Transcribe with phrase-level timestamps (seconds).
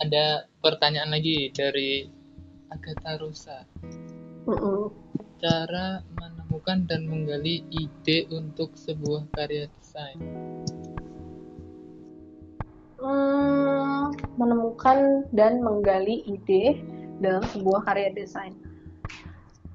[0.00, 2.08] ada pertanyaan lagi dari
[2.72, 3.58] Agatha Rosa.
[4.48, 4.88] Mm-mm.
[5.40, 10.20] Cara menemukan dan menggali ide untuk sebuah karya desain.
[13.00, 16.80] Hmm, menemukan dan menggali ide
[17.20, 18.56] dalam sebuah karya desain.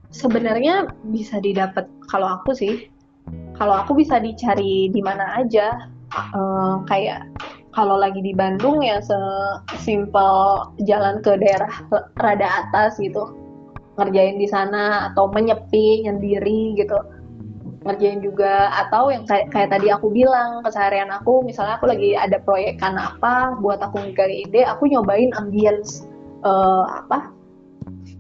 [0.10, 2.90] Sebenarnya bisa didapat kalau aku sih,
[3.58, 5.90] kalau aku bisa dicari di mana aja.
[6.16, 7.28] Eh, kayak
[7.76, 10.34] kalau lagi di Bandung ya sesimpel
[10.88, 11.70] jalan ke daerah
[12.18, 13.36] rada atas gitu,
[14.00, 16.96] ngerjain di sana atau menyepi nyendiri gitu.
[17.86, 22.42] Ngerjain juga atau yang kayak, kayak tadi aku bilang keseharian aku misalnya aku lagi ada
[22.42, 26.10] proyek kan apa buat aku ngegali ide aku nyobain ambience
[26.42, 27.35] eh, apa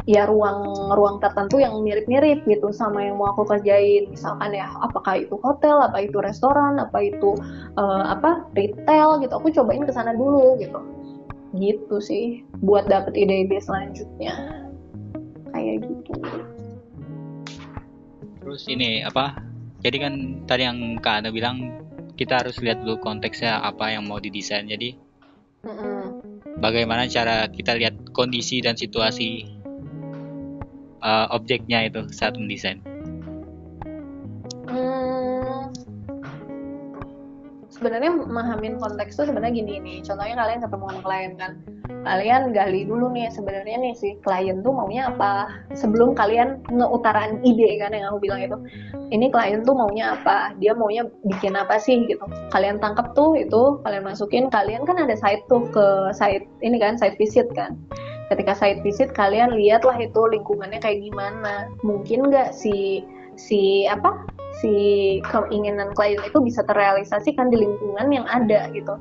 [0.04, 5.18] ya ruang ruang tertentu yang mirip-mirip gitu sama yang mau aku kerjain misalkan ya apakah
[5.24, 7.34] itu hotel apa itu restoran apa itu
[7.80, 10.78] eh, apa retail gitu aku cobain ke sana dulu gitu
[11.56, 14.62] gitu sih buat dapet ide-ide selanjutnya
[15.56, 16.14] kayak gitu
[18.46, 19.42] Terus ini apa?
[19.82, 20.14] Jadi kan
[20.46, 21.82] tadi yang Kak Ana bilang
[22.14, 24.70] kita harus lihat dulu konteksnya apa yang mau didesain.
[24.70, 24.94] Jadi
[25.66, 26.22] Mm-mm.
[26.62, 29.55] bagaimana cara kita lihat kondisi dan situasi
[31.06, 32.82] uh, objeknya itu saat mendesain.
[34.66, 35.70] Hmm,
[37.70, 39.98] sebenarnya memahamin konteks tuh sebenarnya gini nih.
[40.02, 41.52] Contohnya kalian ketemu sama klien kan,
[42.04, 45.54] kalian gali dulu nih sebenarnya nih si klien tuh maunya apa.
[45.78, 48.58] Sebelum kalian ngeutaraan ide kan yang aku bilang itu,
[49.14, 52.26] ini klien tuh maunya apa, dia maunya bikin apa sih gitu.
[52.50, 56.98] Kalian tangkap tuh itu, kalian masukin, kalian kan ada site tuh ke site ini kan
[56.98, 57.78] site visit kan.
[58.32, 61.70] Ketika site visit kalian lihatlah itu lingkungannya kayak gimana.
[61.86, 64.26] Mungkin nggak si si apa
[64.64, 64.74] si
[65.28, 68.96] keinginan klien itu bisa terrealisasikan di lingkungan yang ada gitu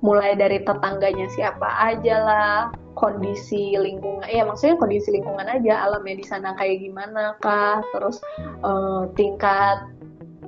[0.00, 2.56] mulai dari tetangganya siapa aja lah
[2.96, 9.02] kondisi lingkungan ya maksudnya kondisi lingkungan aja alamnya di sana kayak gimana kah terus eh,
[9.14, 9.86] tingkat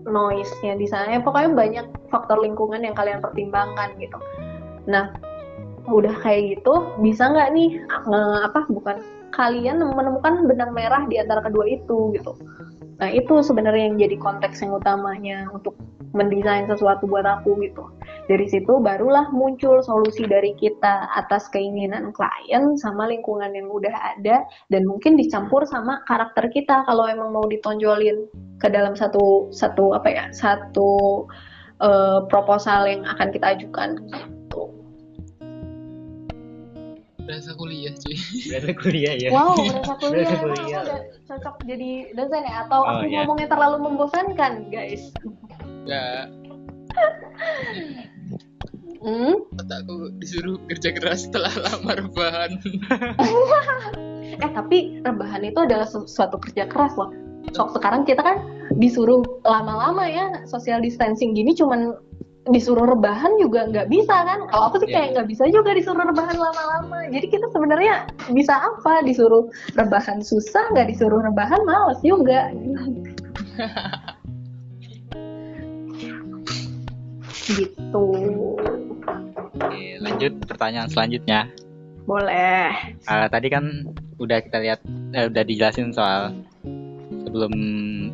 [0.02, 4.18] noise-nya di sana ya pokoknya banyak faktor lingkungan yang kalian pertimbangkan gitu
[4.88, 5.14] nah
[5.90, 7.68] udah kayak gitu bisa nggak nih
[8.06, 12.36] nge- apa bukan kalian menemukan benang merah di antara kedua itu gitu
[13.02, 15.74] Nah, itu sebenarnya yang jadi konteks yang utamanya untuk
[16.14, 17.90] mendesain sesuatu buat aku gitu.
[18.30, 24.46] Dari situ barulah muncul solusi dari kita atas keinginan klien sama lingkungan yang udah ada
[24.70, 28.30] dan mungkin dicampur sama karakter kita kalau emang mau ditonjolin
[28.62, 31.26] ke dalam satu satu apa ya, satu
[31.82, 33.98] eh, proposal yang akan kita ajukan.
[37.22, 38.16] Berasa kuliah cuy.
[38.48, 39.28] Berarti kuliah ya.
[39.30, 40.26] Wow, berasa kuliah.
[40.26, 40.82] Berasa Emang aku kuliah.
[40.82, 43.14] udah cocok jadi dosen ya atau Oh, aku iya.
[43.18, 45.02] ngomongnya terlalu membosankan, guys?
[45.86, 46.24] Enggak,
[49.02, 49.34] Hmm?
[49.52, 52.50] otakku disuruh kerja keras setelah lama rebahan.
[54.32, 57.10] Eh tapi rebahan itu adalah su- suatu kerja keras loh.
[57.52, 58.40] Sok sekarang kita kan
[58.72, 61.92] disuruh lama-lama ya social distancing gini cuman
[62.50, 64.50] disuruh rebahan juga nggak bisa kan?
[64.50, 64.94] Kalau aku sih Iya.
[64.98, 67.06] kayak nggak bisa juga disuruh rebahan lama-lama.
[67.14, 69.06] Jadi kita sebenarnya bisa apa?
[69.06, 69.46] Disuruh
[69.78, 72.50] rebahan susah, nggak disuruh rebahan males juga.
[77.52, 78.06] gitu.
[79.52, 81.46] Oke, lanjut pertanyaan selanjutnya.
[82.02, 82.74] Boleh.
[83.06, 83.86] Ah, tadi kan
[84.18, 84.80] udah kita lihat
[85.14, 86.34] eh, udah dijelasin soal
[87.22, 87.52] sebelum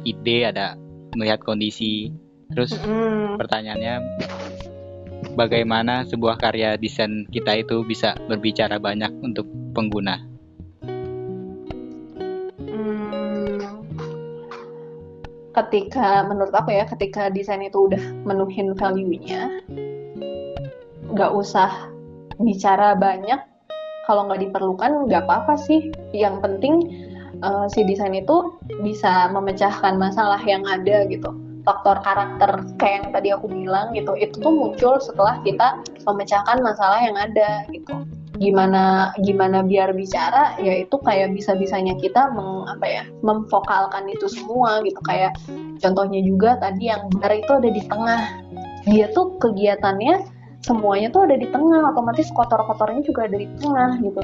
[0.04, 0.76] ide ada
[1.16, 2.12] melihat kondisi.
[2.52, 3.36] Terus Mm.
[3.36, 3.94] pertanyaannya
[5.36, 10.18] bagaimana sebuah karya desain kita itu bisa berbicara banyak untuk pengguna?
[12.66, 13.84] Hmm,
[15.54, 19.62] ketika menurut aku ya ketika desain itu udah menuhin value-nya
[21.08, 21.90] nggak usah
[22.38, 23.40] bicara banyak
[24.06, 27.06] kalau nggak diperlukan nggak apa-apa sih yang penting
[27.42, 31.34] eh, si desain itu bisa memecahkan masalah yang ada gitu
[31.68, 37.04] faktor karakter kayak yang tadi aku bilang gitu itu tuh muncul setelah kita memecahkan masalah
[37.04, 38.08] yang ada gitu.
[38.40, 44.32] Gimana gimana biar bicara ya itu kayak bisa bisanya kita meng, apa ya memvokalkan itu
[44.32, 44.96] semua gitu.
[45.04, 45.36] Kayak
[45.84, 48.22] contohnya juga tadi yang bar itu ada di tengah.
[48.88, 50.24] Dia tuh kegiatannya
[50.64, 54.22] semuanya tuh ada di tengah otomatis kotor-kotornya juga ada di tengah gitu.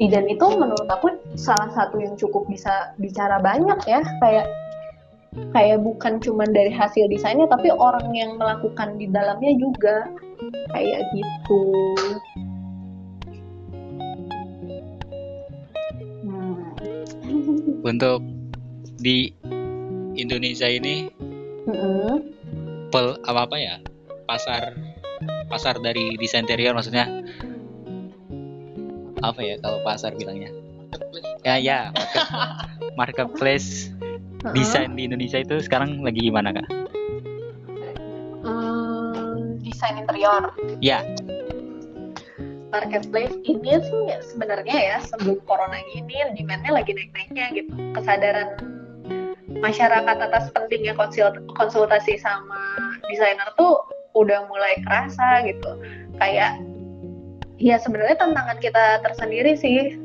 [0.00, 4.48] Dan itu menurut aku salah satu yang cukup bisa bicara banyak ya kayak
[5.54, 10.10] kayak bukan cuma dari hasil desainnya tapi orang yang melakukan di dalamnya juga.
[10.74, 11.62] Kayak gitu.
[16.26, 16.58] Hmm.
[17.86, 18.20] Untuk
[19.00, 19.30] di
[20.18, 21.08] Indonesia ini
[21.70, 22.20] Mm-mm.
[22.90, 23.76] pel apa apa ya?
[24.26, 24.74] Pasar
[25.46, 27.06] pasar dari desain interior maksudnya
[29.20, 30.50] apa ya kalau pasar bilangnya?
[31.44, 32.28] Ya ya market-
[32.98, 33.92] marketplace
[34.56, 36.68] Desain di Indonesia itu sekarang lagi gimana kak?
[38.40, 40.48] Hmm, desain interior.
[40.80, 41.04] Ya,
[42.70, 44.02] marketplace ini sih
[44.32, 47.72] sebenarnya ya sebelum corona gini demandnya lagi naik-naiknya gitu.
[47.98, 48.48] Kesadaran
[49.60, 53.82] masyarakat atas pentingnya konsul- konsultasi sama desainer tuh
[54.16, 55.70] udah mulai kerasa gitu.
[56.16, 56.56] Kayak
[57.60, 59.98] ya sebenarnya tantangan kita tersendiri sih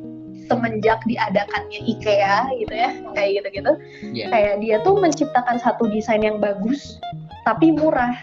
[0.45, 3.71] semenjak diadakannya IKEA gitu ya kayak gitu-gitu.
[4.13, 4.25] Ya.
[4.30, 6.97] kayak dia tuh menciptakan satu desain yang bagus
[7.45, 8.13] tapi murah.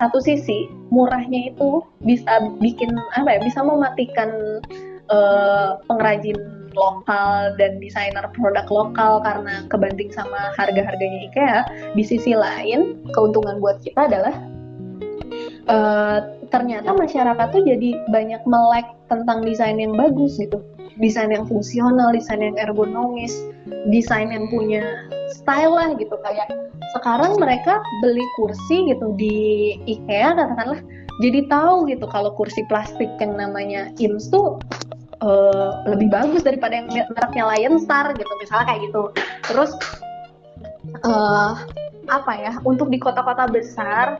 [0.00, 2.88] Satu sisi murahnya itu bisa bikin
[3.20, 4.32] apa ya bisa mematikan
[5.12, 6.40] eh, pengrajin
[6.72, 11.60] lokal dan desainer produk lokal karena kebanting sama harga-harganya IKEA.
[11.92, 14.32] Di sisi lain keuntungan buat kita adalah
[15.68, 16.18] eh,
[16.48, 20.64] ternyata masyarakat tuh jadi banyak melek tentang desain yang bagus gitu
[21.00, 23.32] desain yang fungsional desain yang ergonomis
[23.88, 26.14] desain yang punya style lah gitu.
[26.20, 26.48] Kayak
[26.96, 29.36] sekarang mereka beli kursi gitu di
[29.86, 30.80] IKEA katakanlah
[31.20, 34.58] jadi tahu gitu kalau kursi plastik yang namanya IMS tuh
[35.22, 39.02] eh, lebih bagus daripada yang mereknya Lion Star gitu misalnya kayak gitu.
[39.46, 39.70] Terus
[41.04, 41.52] eh,
[42.10, 44.18] apa ya untuk di kota-kota besar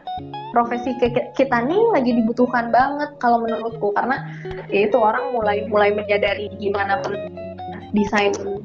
[0.50, 0.94] profesi
[1.35, 3.94] kita nih lagi dibutuhkan banget kalau menurutku.
[3.94, 4.23] Karena
[4.70, 7.35] ya itu orang mulai mulai menyadari gimana penting
[7.94, 8.61] desain tuh.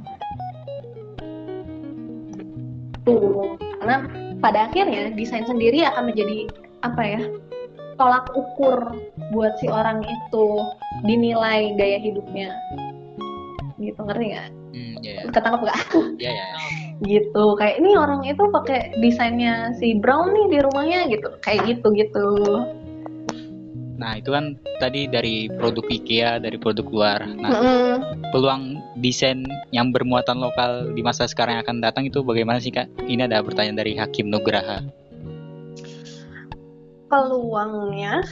[3.81, 4.05] Karena
[4.41, 6.49] pada akhirnya desain sendiri akan menjadi
[6.81, 7.21] apa ya
[7.95, 8.97] tolak ukur
[9.31, 10.47] buat si orang itu
[11.05, 12.51] dinilai gaya hidupnya.
[13.79, 14.49] Gitu ngerti nggak?
[14.75, 15.79] Hmm, ya, ya, ketangkep nggak?
[16.19, 16.47] Ya, ya.
[17.03, 21.91] Gitu kayak ini orang itu pakai desainnya si Brown nih di rumahnya gitu kayak gitu
[21.91, 22.29] gitu
[23.95, 27.31] Nah itu kan tadi dari produk IKEA, dari produk luar.
[27.31, 28.27] Nah Mm-mm.
[28.35, 32.91] peluang desain yang bermuatan lokal di masa sekarang yang akan datang itu bagaimana sih kak?
[33.07, 34.83] Ini ada pertanyaan dari Hakim Nugraha.
[37.15, 38.25] peluangnya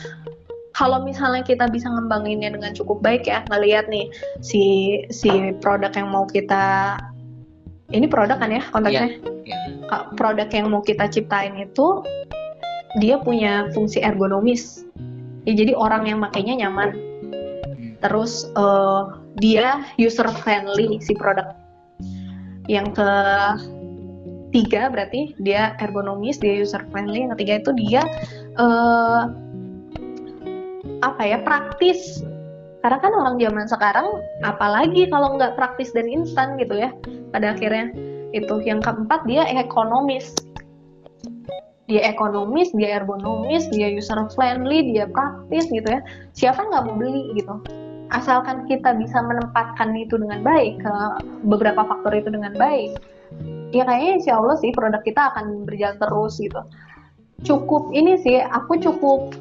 [0.74, 4.10] kalau misalnya kita bisa ngembanginnya dengan cukup baik ya ngelihat nih
[4.42, 6.98] si si produk yang mau kita
[7.94, 9.22] ini produk kan ya konteksnya?
[9.46, 9.58] Ya.
[9.88, 12.02] Ka- produk yang mau kita ciptain itu
[12.98, 14.84] dia punya fungsi ergonomis.
[15.46, 16.92] Ya jadi orang yang makainya nyaman.
[16.94, 17.96] Hmm.
[18.04, 19.02] terus eh,
[19.40, 21.56] dia user friendly si produk.
[22.68, 23.12] Yang ke
[24.54, 28.02] tiga berarti dia ergonomis dia user friendly yang ketiga itu dia
[28.60, 29.22] eh,
[31.02, 32.22] apa ya praktis
[32.84, 34.08] karena kan orang zaman sekarang
[34.44, 36.92] apalagi kalau nggak praktis dan instan gitu ya
[37.32, 37.96] pada akhirnya.
[38.36, 40.36] Itu yang keempat dia ekonomis.
[41.88, 46.04] Dia ekonomis dia ergonomis dia user friendly dia praktis gitu ya.
[46.36, 47.56] Siapa nggak mau beli gitu?
[48.12, 50.94] Asalkan kita bisa menempatkan itu dengan baik ke
[51.48, 53.00] beberapa faktor itu dengan baik
[53.74, 56.62] ya kayaknya insya Allah sih produk kita akan berjalan terus gitu.
[57.44, 59.34] Cukup ini sih aku cukup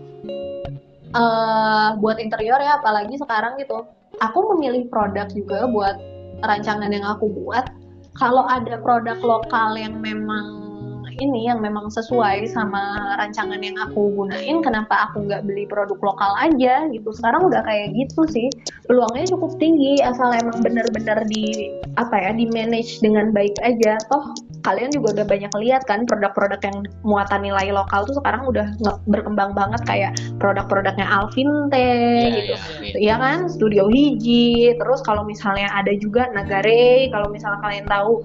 [1.13, 3.85] eh, buat interior ya apalagi sekarang gitu.
[4.21, 5.97] Aku memilih produk juga buat
[6.45, 7.69] rancangan yang aku buat.
[8.17, 10.73] Kalau ada produk lokal yang memang
[11.21, 16.33] ini yang memang sesuai sama rancangan yang aku gunain kenapa aku nggak beli produk lokal
[16.41, 17.09] aja gitu?
[17.13, 18.49] Sekarang udah kayak gitu sih.
[18.89, 24.01] Peluangnya cukup tinggi asal emang bener-bener di apa ya di manage dengan baik aja.
[24.09, 28.67] Toh kalian juga udah banyak lihat kan produk-produk yang muatan nilai lokal tuh sekarang udah
[29.11, 31.83] berkembang banget kayak produk-produknya Alvin teh
[32.23, 37.59] Ya, gitu ya, Iya kan, Studio Hiji, terus kalau misalnya ada juga Nagare, kalau misalnya
[37.61, 38.23] kalian tahu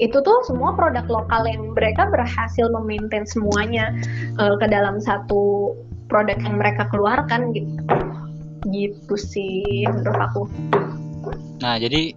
[0.00, 3.92] itu tuh semua produk lokal yang mereka berhasil memaintain semuanya
[4.40, 5.74] eh, ke dalam satu
[6.08, 7.76] produk yang mereka keluarkan gitu.
[8.70, 10.42] Gitu sih menurut aku.
[11.60, 12.14] Nah jadi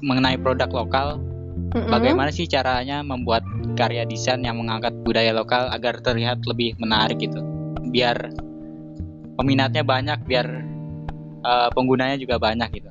[0.00, 1.18] mengenai produk lokal,
[1.70, 1.86] Mm-mm.
[1.86, 3.46] bagaimana sih caranya membuat
[3.78, 7.38] karya desain yang mengangkat budaya lokal agar terlihat lebih menarik gitu?
[7.94, 8.34] Biar
[9.38, 10.46] peminatnya banyak, biar
[11.46, 12.90] eh, penggunanya juga banyak gitu.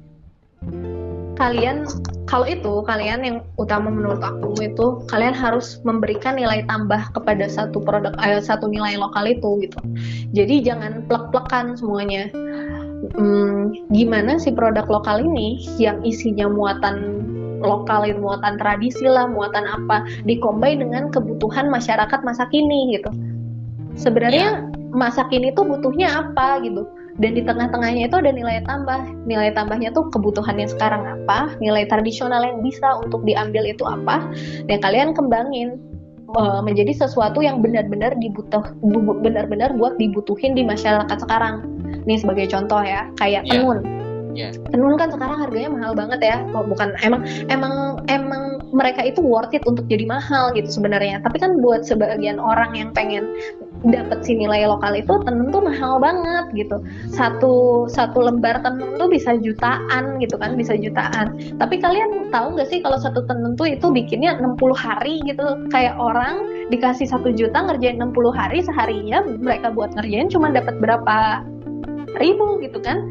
[1.36, 1.88] Kalian
[2.28, 7.80] kalau itu kalian yang utama menurut aku itu kalian harus memberikan nilai tambah kepada satu
[7.80, 9.80] produk eh, satu nilai lokal itu gitu.
[10.32, 12.32] Jadi jangan plek-plekan semuanya.
[13.16, 17.24] Hmm, gimana si produk lokal ini yang isinya muatan
[17.60, 23.12] lokal, muatan tradisi lah, muatan apa, dikombin dengan kebutuhan masyarakat masa kini gitu.
[24.00, 26.88] Sebenarnya masa kini tuh butuhnya apa gitu.
[27.20, 29.04] Dan di tengah-tengahnya itu ada nilai tambah.
[29.28, 34.24] Nilai tambahnya tuh kebutuhannya sekarang apa, nilai tradisional yang bisa untuk diambil itu apa,
[34.72, 35.76] dan kalian kembangin
[36.30, 41.68] eh, menjadi sesuatu yang benar-benar dibutuh bu- benar-benar buat dibutuhin di masyarakat sekarang.
[42.08, 43.66] Nih sebagai contoh ya, kayak Iya.
[43.66, 43.99] tenun.
[44.34, 44.54] Iya.
[44.70, 46.38] tenun kan sekarang harganya mahal banget ya.
[46.54, 51.22] Oh, bukan emang emang emang mereka itu worth it untuk jadi mahal gitu sebenarnya.
[51.26, 53.26] Tapi kan buat sebagian orang yang pengen
[53.88, 56.78] dapat si nilai lokal itu tenun tuh mahal banget gitu.
[57.10, 61.40] Satu satu lembar tenun tuh bisa jutaan gitu kan bisa jutaan.
[61.58, 65.44] Tapi kalian tahu nggak sih kalau satu tenun tuh itu bikinnya 60 hari gitu?
[65.72, 71.42] Kayak orang dikasih satu juta ngerjain 60 hari seharinya mereka buat ngerjain cuma dapat berapa
[72.18, 73.06] ribu gitu kan.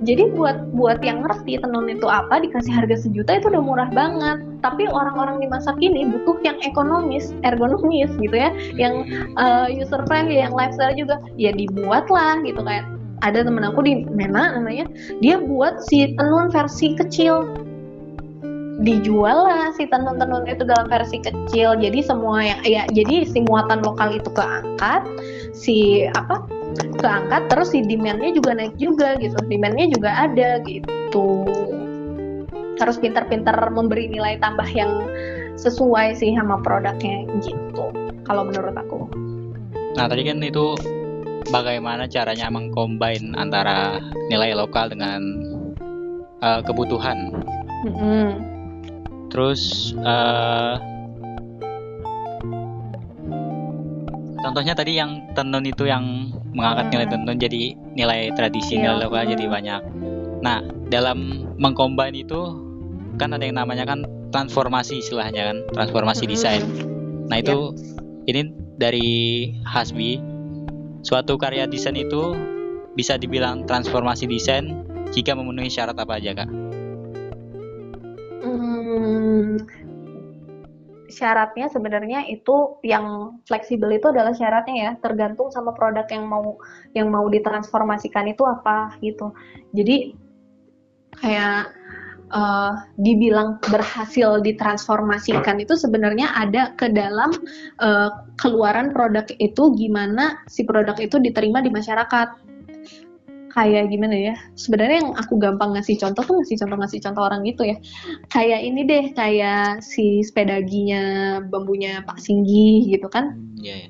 [0.00, 4.40] Jadi buat buat yang ngerti tenun itu apa dikasih harga sejuta itu udah murah banget.
[4.64, 8.48] Tapi orang-orang di masa kini butuh yang ekonomis ergonomis gitu ya.
[8.80, 11.20] Yang uh, user friendly yang lifestyle juga.
[11.36, 12.64] Ya dibuat lah gitu.
[12.64, 12.88] Kayak
[13.20, 14.88] ada temen aku di Mena namanya.
[15.20, 17.44] Dia buat si tenun versi kecil.
[18.80, 21.76] Dijual lah si tenun-tenun itu dalam versi kecil.
[21.76, 25.04] Jadi semua yang ya jadi si muatan lokal itu keangkat
[25.52, 26.48] si apa
[27.00, 31.48] keangkat terus si demandnya juga naik juga gitu demandnya juga ada gitu
[32.80, 35.08] harus pintar-pintar memberi nilai tambah yang
[35.56, 37.92] sesuai sih sama produknya gitu
[38.24, 39.10] kalau menurut aku
[39.90, 40.78] Nah tadi kan itu
[41.50, 43.98] bagaimana caranya mengcombine antara
[44.30, 45.20] nilai lokal dengan
[46.40, 47.34] uh, kebutuhan.
[47.86, 48.26] Mm-mm.
[49.30, 50.78] Terus uh,
[54.40, 57.62] contohnya tadi yang tenun itu yang mengangkat nilai tenun jadi
[57.94, 58.96] nilai tradisi Iya.
[58.96, 59.54] nilai lokal jadi Hmm.
[59.54, 59.80] banyak.
[60.40, 62.40] Nah dalam mengcombine itu
[63.20, 66.34] kan ada yang namanya kan transformasi istilahnya kan transformasi Mm-mm.
[66.34, 66.62] desain.
[67.28, 67.44] Nah Iya.
[67.46, 67.56] itu
[68.26, 68.40] ini
[68.80, 69.08] dari
[69.64, 70.16] Hasbi
[71.04, 72.36] suatu karya desain itu
[72.96, 76.48] bisa dibilang transformasi desain jika memenuhi syarat apa aja kak?
[81.10, 86.56] Syaratnya sebenarnya itu yang fleksibel itu adalah syaratnya ya tergantung sama produk yang mau
[86.96, 89.34] yang mau ditransformasikan itu apa gitu.
[89.74, 90.14] Jadi
[91.18, 91.74] kayak
[92.30, 97.34] eh, dibilang berhasil ditransformasikan itu sebenarnya ada ke dalam
[97.82, 102.28] eh, keluaran produk itu gimana si produk itu diterima di masyarakat
[103.50, 104.34] kayak gimana ya?
[104.54, 107.76] Sebenarnya yang aku gampang ngasih contoh tuh ngasih contoh ngasih contoh orang gitu ya.
[108.30, 111.02] Kayak ini deh kayak si sepedaginya
[111.50, 113.36] bambunya Pak Singgi gitu kan.
[113.60, 113.88] Iya ya.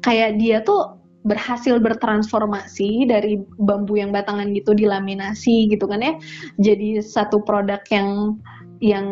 [0.00, 6.16] kayak dia tuh berhasil bertransformasi dari bambu yang batangan gitu dilaminasi gitu kan ya
[6.56, 8.40] jadi satu produk yang
[8.80, 9.06] yang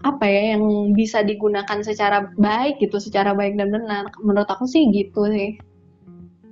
[0.00, 4.08] apa ya yang bisa digunakan secara baik gitu secara baik dan benar.
[4.24, 5.60] Menurut aku sih gitu sih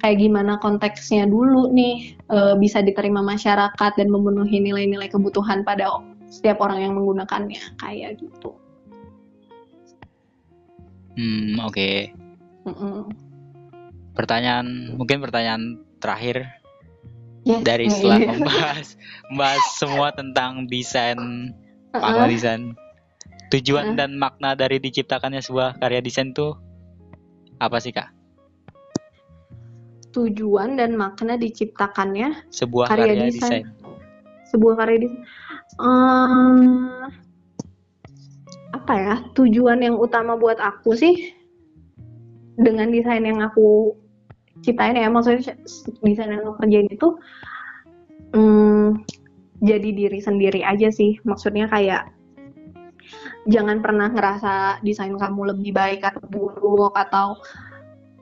[0.03, 6.59] kayak gimana konteksnya dulu nih eh, bisa diterima masyarakat dan memenuhi nilai-nilai kebutuhan pada setiap
[6.61, 8.53] orang yang menggunakannya kayak gitu
[11.17, 12.09] Hmm oke.
[12.65, 13.13] Mm-mm.
[14.17, 16.49] Pertanyaan mungkin pertanyaan terakhir
[17.43, 18.29] Yes, dari iya, setelah iya.
[18.39, 18.89] membahas
[19.27, 21.19] membahas semua tentang desain
[21.91, 22.31] makna Uh-uh.
[22.31, 22.63] desain.
[23.51, 23.97] Tujuan Uh.
[23.99, 26.55] dan makna dari diciptakannya sebuah karya desain tuh
[27.59, 28.15] apa sih kak?
[30.13, 33.65] Tujuan dan makna diciptakannya Sebuah Karya karya, desain.
[33.65, 33.65] desain.
[34.53, 35.25] sebuah karya desain
[35.81, 37.09] Ehm,
[38.77, 41.33] apa ya tujuan yang utama buat aku sih
[42.61, 43.97] dengan desain yang aku
[44.61, 45.57] ciptain ya maksudnya
[46.05, 47.09] desain yang aku kerjain itu
[48.37, 49.01] hmm,
[49.65, 52.13] jadi diri sendiri aja sih maksudnya kayak
[53.49, 57.41] jangan pernah ngerasa desain kamu lebih baik atau buruk atau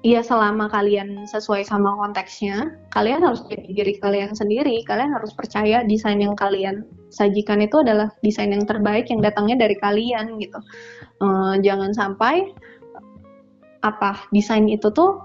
[0.00, 4.80] Iya selama kalian sesuai sama konteksnya, kalian harus jadi diri kalian sendiri.
[4.88, 9.76] Kalian harus percaya desain yang kalian sajikan itu adalah desain yang terbaik yang datangnya dari
[9.76, 10.57] kalian gitu.
[11.21, 12.49] Eh, jangan sampai
[13.85, 15.21] apa desain itu tuh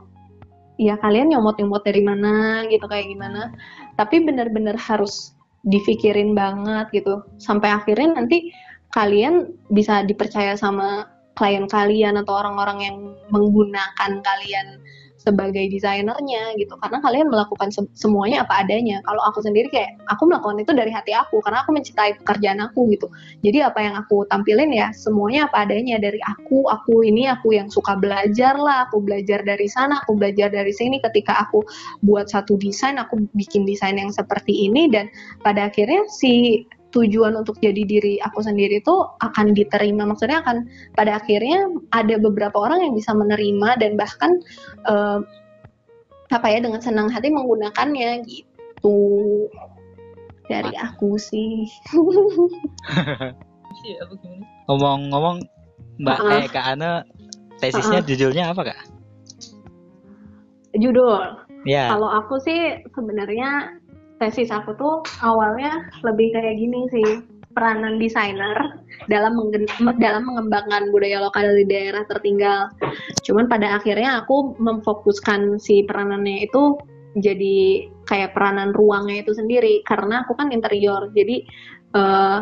[0.75, 3.55] ya kalian nyomot-nyomot dari mana gitu kayak gimana.
[3.95, 8.51] Tapi benar-benar harus dipikirin banget gitu sampai akhirnya nanti
[8.91, 12.97] kalian bisa dipercaya sama klien kalian atau orang-orang yang
[13.29, 14.79] menggunakan kalian
[15.25, 16.77] sebagai desainernya gitu.
[16.77, 19.01] Karena kalian melakukan se- semuanya apa adanya.
[19.01, 22.85] Kalau aku sendiri kayak aku melakukan itu dari hati aku karena aku mencintai pekerjaan aku
[22.93, 23.09] gitu.
[23.41, 25.97] Jadi apa yang aku tampilin ya semuanya apa adanya.
[25.97, 28.85] Dari aku aku ini aku yang suka belajar lah.
[28.87, 31.01] Aku belajar dari sana aku belajar dari sini.
[31.01, 31.65] Ketika aku
[32.05, 34.87] buat satu desain aku bikin desain yang seperti ini.
[34.93, 35.09] Dan
[35.41, 36.63] pada akhirnya si
[36.95, 40.07] tujuan untuk jadi diri aku sendiri itu akan diterima.
[40.07, 40.63] Maksudnya akan
[40.95, 44.39] pada akhirnya ada beberapa orang yang bisa menerima dan bahkan
[44.87, 45.19] eh,
[46.31, 48.97] apa ya dengan senang hati menggunakannya gitu.
[50.47, 51.67] Dari aku sih.
[53.83, 54.15] Gimana?
[54.71, 55.37] Ngomong-ngomong
[55.99, 56.39] Mbak Uh-uh.
[56.39, 57.03] eh Kak Ana
[57.59, 58.79] tesisnya judulnya apa kak?
[60.75, 61.43] judul.
[61.65, 61.89] Ya.
[61.89, 63.79] kalau aku sih sebenarnya
[64.19, 67.09] tesis aku tuh awalnya lebih kayak gini sih
[67.55, 69.39] peranan desainer dalam
[69.97, 72.67] dalam mengembangkan budaya lokal di daerah tertinggal.
[73.23, 76.75] Cuman pada akhirnya aku memfokuskan si peranannya itu
[77.15, 81.07] jadi kayak peranan ruangnya itu sendiri karena aku kan interior.
[81.15, 81.47] Jadi
[81.95, 82.39] eh,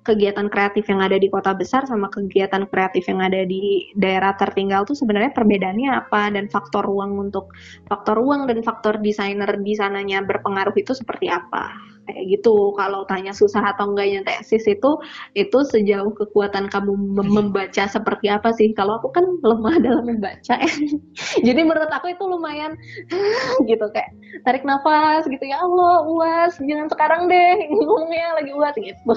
[0.00, 4.88] kegiatan kreatif yang ada di kota besar sama kegiatan kreatif yang ada di daerah tertinggal
[4.88, 6.32] tuh sebenarnya perbedaannya apa?
[6.32, 7.52] Dan faktor ruang untuk
[7.84, 11.68] faktor ruang dan faktor desainer di sananya berpengaruh itu seperti apa?
[12.08, 12.72] Kayak gitu.
[12.80, 14.90] Kalau tanya susah atau enggaknya tesis itu
[15.36, 18.72] itu sejauh kekuatan kamu mem- membaca seperti apa sih?
[18.72, 20.54] Kalau aku kan lemah dalam membaca.
[20.56, 20.70] Ya.
[21.46, 22.72] jadi menurut aku itu lumayan
[23.70, 24.16] gitu kayak
[24.48, 25.44] tarik nafas gitu.
[25.44, 26.56] Ya Allah uas.
[26.56, 27.68] Jangan sekarang deh.
[27.68, 29.12] Ngomongnya lagi uas gitu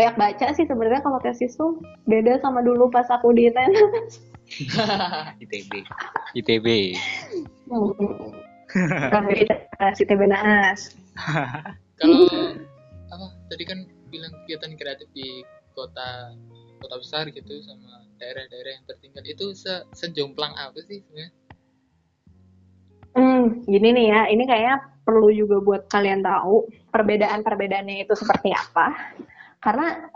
[0.00, 1.76] banyak baca sih sebenarnya kalau tesis tuh.
[2.08, 3.52] Beda sama dulu pas aku di
[5.44, 5.72] ITB
[6.40, 6.66] ITB
[9.12, 9.54] kan beda
[9.94, 10.94] si TB Naas
[12.00, 12.26] kalau
[13.10, 16.34] apa tadi kan bilang kegiatan kreatif di kota
[16.80, 19.24] kota besar gitu sama daerah-daerah yang tertinggal.
[19.24, 21.30] Itu se sejomplang apa sih sebenarnya?
[23.10, 28.94] Hmm, gini nih ya, ini kayaknya perlu juga buat kalian tahu perbedaan-perbedaannya itu seperti apa.
[29.60, 30.08] Karena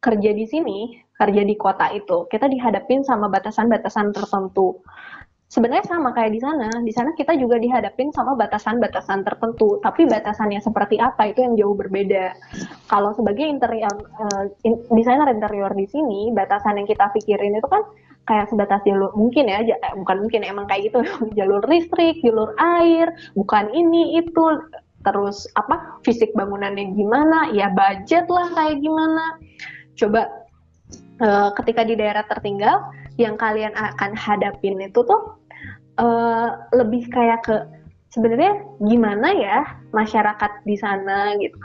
[0.00, 0.78] kerja di sini,
[1.12, 4.80] kerja di kota itu, kita dihadapin sama batasan-batasan tertentu.
[5.50, 10.62] Sebenarnya sama kayak di sana, di sana kita juga dihadapin sama batasan-batasan tertentu, tapi batasannya
[10.62, 12.38] seperti apa itu yang jauh berbeda.
[12.86, 17.82] Kalau sebagai interior eh, in- desainer interior di sini, batasan yang kita pikirin itu kan
[18.30, 21.02] kayak sebatas jalur mungkin ya eh, bukan mungkin emang kayak gitu
[21.38, 24.44] jalur listrik jalur air bukan ini itu
[25.00, 29.24] terus apa fisik bangunannya gimana ya budget lah kayak gimana.
[29.96, 30.22] Coba
[31.20, 32.84] eh, ketika di daerah tertinggal
[33.16, 35.40] yang kalian akan hadapin itu tuh
[36.00, 37.56] eh, lebih kayak ke
[38.10, 39.58] sebenarnya gimana ya
[39.94, 41.56] masyarakat di sana gitu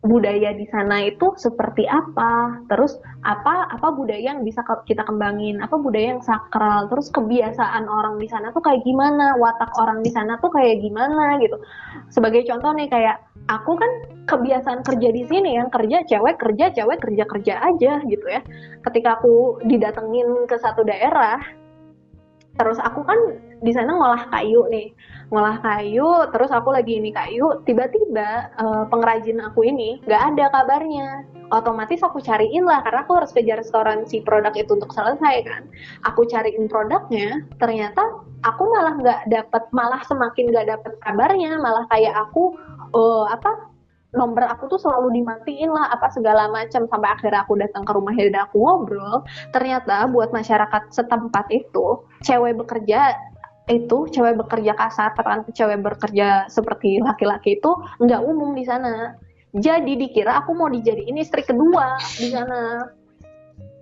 [0.00, 2.64] budaya di sana itu seperti apa?
[2.72, 5.60] Terus apa apa budaya yang bisa kita kembangin?
[5.60, 6.88] Apa budaya yang sakral?
[6.88, 9.36] Terus kebiasaan orang di sana tuh kayak gimana?
[9.36, 11.60] Watak orang di sana tuh kayak gimana gitu.
[12.08, 13.20] Sebagai contoh nih kayak
[13.52, 13.92] aku kan
[14.24, 18.40] kebiasaan kerja di sini yang kerja cewek kerja cewek kerja kerja aja gitu ya.
[18.80, 21.40] Ketika aku didatengin ke satu daerah
[22.56, 23.16] terus aku kan
[23.60, 24.92] di sana ngolah kayu nih.
[25.30, 31.28] Ngolah kayu terus aku lagi ini kayu tiba-tiba eh, pengrajin aku ini nggak ada kabarnya.
[31.50, 35.62] Otomatis aku cariin lah karena aku harus kejar restoran si produk itu untuk selesai kan.
[36.08, 38.02] Aku cariin produknya ternyata
[38.42, 41.60] aku malah nggak dapat malah semakin nggak dapat kabarnya.
[41.60, 42.56] Malah kayak aku
[42.96, 43.70] eh, apa
[44.10, 48.24] nomor aku tuh selalu dimatiin lah apa segala macam sampai akhirnya aku datang ke rumahnya
[48.34, 49.22] dan aku ngobrol.
[49.54, 53.14] Ternyata buat masyarakat setempat itu cewek bekerja
[53.70, 57.70] itu cewek bekerja kasar katakan cewek bekerja seperti laki-laki itu
[58.02, 59.14] nggak umum di sana.
[59.54, 62.86] Jadi dikira aku mau dijadiin istri kedua di sana.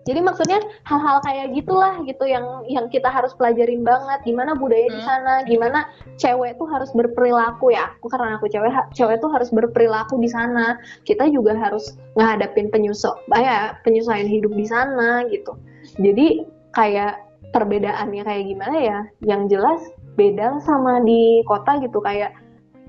[0.09, 0.57] Jadi maksudnya
[0.89, 4.25] hal-hal kayak gitulah gitu yang yang kita harus pelajarin banget.
[4.25, 5.09] Gimana budaya di Hmm.
[5.09, 5.85] sana gimana
[6.17, 7.93] cewek tuh harus berperilaku ya.
[8.01, 10.81] Aku karena aku cewek cewek tuh harus berperilaku di sana.
[11.05, 15.53] Kita juga harus ngadapin penyusul ya penyesuaian hidup di sana gitu.
[16.01, 16.41] Jadi
[16.73, 18.99] kayak perbedaannya kayak gimana ya?
[19.25, 19.81] Yang jelas
[20.19, 22.35] beda sama di kota gitu kayak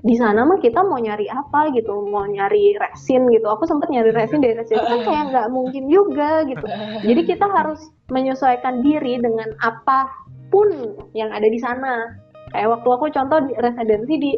[0.00, 3.46] di sana mah kita mau nyari apa gitu mau nyari resin gitu.
[3.46, 6.64] Aku sempet nyari resin dari resin kan kayak nggak mungkin juga gitu.
[7.04, 10.08] Jadi kita harus menyesuaikan diri dengan apa
[10.48, 12.16] pun yang ada di sana.
[12.50, 14.32] Kayak waktu aku contoh di residensi di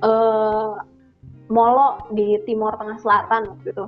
[0.00, 0.70] eh,
[1.50, 3.86] Molo di Timur Tengah Selatan waktu itu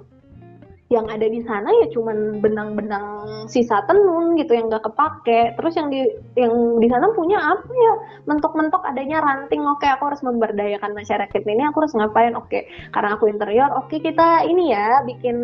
[0.93, 5.57] yang ada di sana ya cuman benang-benang sisa tenun gitu yang nggak kepake.
[5.57, 6.05] Terus yang di
[6.37, 7.95] yang di sana punya apa ya?
[8.29, 9.65] Mentok-mentok adanya ranting.
[9.65, 11.65] Oke aku harus memberdayakan masyarakat ini.
[11.73, 12.37] Aku harus ngapain?
[12.37, 15.37] Oke karena aku interior oke kita ini ya bikin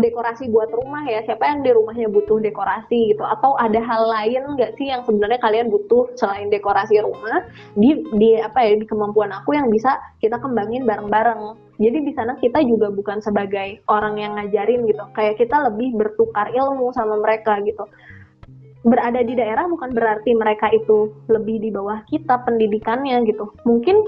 [0.00, 1.20] dekorasi buat rumah ya.
[1.28, 3.22] Siapa yang di rumahnya butuh dekorasi gitu?
[3.22, 7.44] Atau ada hal lain nggak sih yang sebenarnya kalian butuh selain dekorasi rumah?
[7.76, 12.40] Di di apa ya di kemampuan aku yang bisa kita kembangin bareng-bareng jadi di sana
[12.40, 15.04] kita juga bukan sebagai orang yang ngajarin gitu.
[15.12, 17.84] Kayak kita lebih bertukar ilmu sama mereka gitu.
[18.86, 23.52] Berada di daerah bukan berarti mereka itu lebih di bawah kita pendidikannya gitu.
[23.68, 23.98] Mungkin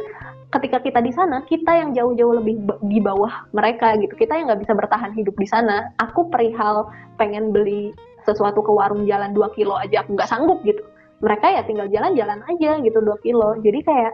[0.49, 2.57] ketika kita di sana kita yang jauh-jauh lebih
[2.89, 4.17] di bawah mereka gitu.
[4.17, 5.93] Kita yang nggak bisa bertahan hidup di sana.
[6.01, 6.89] Aku perihal
[7.21, 7.93] pengen beli
[8.25, 10.81] sesuatu ke warung jalan 2 kilo aja aku nggak sanggup gitu.
[11.21, 13.61] Mereka ya tinggal jalan-jalan aja gitu 2 kilo.
[13.61, 14.13] Jadi kayak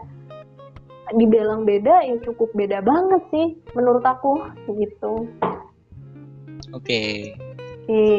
[1.12, 4.40] dibilang beda ya cukup beda banget sih menurut aku
[4.73, 5.29] gitu
[6.75, 7.35] Oke,
[7.87, 8.14] oke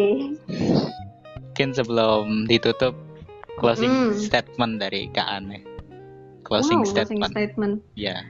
[1.56, 2.92] mungkin sebelum ditutup
[3.56, 4.12] closing Hmm.
[4.12, 5.64] statement dari Kak Ane.
[6.46, 7.32] closing closing statement.
[7.34, 7.76] statement.
[7.98, 8.22] Ya.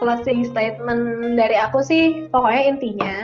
[0.00, 3.14] Closing statement dari aku sih pokoknya intinya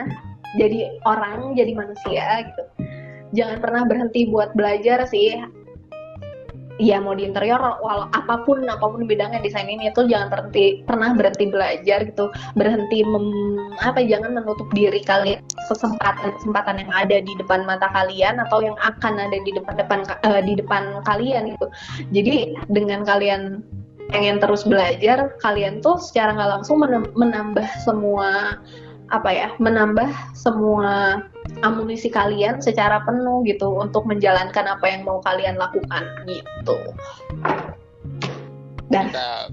[0.61, 2.63] jadi orang, jadi manusia gitu.
[3.33, 5.39] Jangan pernah berhenti buat belajar sih.
[6.77, 10.85] Ya mau di interior walau apa pun apa pun bidangnya desain ini itu jangan berhenti
[10.85, 12.29] pernah berhenti belajar gitu.
[12.53, 15.41] Berhenti mem- apa jangan menutup diri kalian
[15.73, 20.01] kesempatan kesempatan yang ada di depan mata kalian atau yang akan ada di depan depan
[20.29, 21.67] eh, di depan kalian gitu.
[22.13, 22.37] Jadi
[22.69, 23.65] dengan kalian
[24.11, 26.79] pengen terus belajar kalian tuh secara nggak langsung
[27.19, 28.61] menambah semua
[29.15, 31.23] apa ya menambah semua
[31.65, 36.77] amunisi kalian secara penuh gitu untuk menjalankan apa yang mau kalian lakukan gitu
[38.91, 39.51] dan Mantap.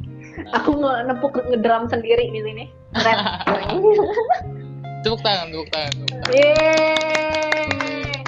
[0.53, 3.17] aku mau nepuk ngedrum sendiri di sini Keren.
[5.03, 5.91] Tepuk tangan, tepuk tangan.
[5.91, 6.31] Tepuk tangan.
[6.31, 8.23] Yeay.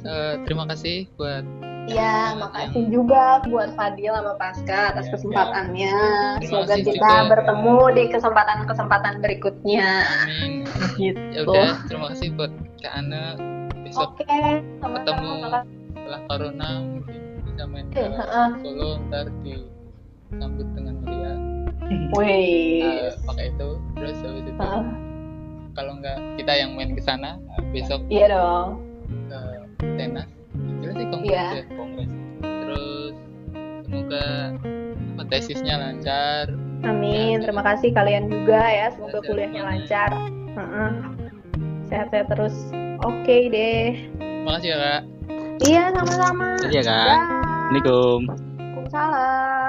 [0.00, 1.44] Eh, terima kasih buat
[1.90, 5.94] Ya, makasih juga buat Fadil sama Pasca atas Ya, kesempatannya.
[6.38, 7.28] Terima Semoga kita juga.
[7.28, 9.90] bertemu di kesempatan-kesempatan berikutnya.
[10.22, 10.52] Amin.
[10.94, 11.18] Gitu.
[11.34, 13.24] Ya udah, terima kasih buat Kak Ana.
[13.82, 14.24] Besok Oke,
[14.78, 15.02] sama-sama.
[15.02, 15.32] Ketemu.
[15.90, 18.48] setelah corona mungkin bisa main ke Eh, heeh.
[18.60, 21.38] Solo ntar disambut dengan meriah.
[22.12, 22.82] Wih.
[22.82, 24.54] Eh, pakai itu terus habis itu
[25.72, 27.38] kalau nggak kita yang main ke sana
[27.70, 28.68] besok Iya dong.
[29.26, 29.38] ke
[29.96, 30.26] tenas
[30.78, 31.46] jelas sih kongres Iya.
[34.16, 34.54] Ya
[35.14, 36.46] semoga tesisnya lancar
[36.80, 37.44] Amin.
[37.44, 38.88] Ya, Terima kasih kalian juga ya.
[38.96, 39.84] Semoga kuliahnya semuanya.
[39.84, 40.10] lancar.
[40.56, 40.90] Heeh.
[41.92, 42.56] Sehat-sehat terus.
[43.04, 44.08] Oke deh.
[44.48, 45.02] makasih ya kak
[45.60, 46.56] Iya, sama-sama.
[46.72, 46.88] Iya, Kak.
[46.88, 47.20] Dah.
[47.68, 48.20] Assalamualaikum.
[48.32, 49.59] Waalaikumsalam.